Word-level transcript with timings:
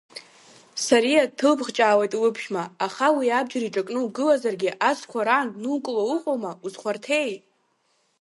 Сариа 0.85 1.29
дҭылбӷҷаауеит 1.29 2.13
лыԥшәма, 2.21 2.63
аха 2.85 3.07
уи 3.15 3.27
абџьар 3.39 3.63
иҿакны 3.65 3.99
угылазаргьы 4.05 4.71
асқәа 4.89 5.19
раан 5.27 5.47
днукыло 5.53 6.03
уҟоума, 6.13 6.51
узхәарҭеи. 6.65 7.33